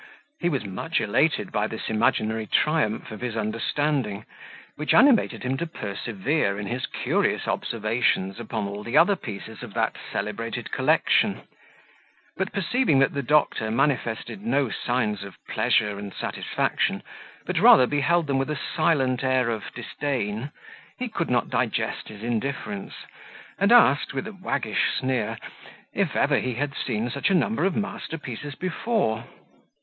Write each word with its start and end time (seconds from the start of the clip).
He 0.39 0.49
was 0.49 0.65
much 0.65 0.99
elated 0.99 1.51
by 1.51 1.67
this 1.67 1.87
imaginary 1.87 2.47
triumph 2.47 3.11
of 3.11 3.21
his 3.21 3.37
understanding, 3.37 4.25
which 4.75 4.95
animated 4.95 5.43
him 5.43 5.57
to 5.57 5.67
persevere 5.67 6.57
in 6.59 6.65
his 6.65 6.87
curious 6.87 7.47
observations 7.47 8.39
upon 8.39 8.67
all 8.67 8.81
the 8.81 8.97
other 8.97 9.15
pieces 9.15 9.61
of 9.61 9.75
that 9.75 9.97
celebrated 10.11 10.71
collection; 10.71 11.43
but 12.35 12.51
perceiving 12.51 12.97
that 12.97 13.13
the 13.13 13.21
doctor 13.21 13.69
manifested 13.69 14.41
no 14.43 14.71
signs 14.71 15.23
of 15.23 15.37
pleasure 15.47 15.99
and 15.99 16.15
satisfaction, 16.15 17.03
but 17.45 17.59
rather 17.59 17.85
beheld 17.85 18.25
them 18.25 18.39
with 18.39 18.49
a 18.49 18.59
silent 18.75 19.23
air 19.23 19.51
of 19.51 19.71
disdain, 19.75 20.51
he 20.97 21.07
could 21.09 21.29
not 21.29 21.47
digest 21.51 22.07
his 22.07 22.23
indifference, 22.23 22.95
and 23.59 23.71
asked, 23.71 24.15
with 24.15 24.25
a 24.25 24.33
waggish 24.33 24.95
sneer, 24.99 25.37
if 25.93 26.15
ever 26.15 26.39
he 26.39 26.55
had 26.55 26.73
seen 26.75 27.07
such 27.11 27.29
a 27.29 27.35
number 27.35 27.65
of 27.65 27.75
masterpieces 27.75 28.55
before? 28.55 29.25